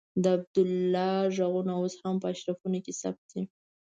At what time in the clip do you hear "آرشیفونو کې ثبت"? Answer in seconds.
2.31-3.25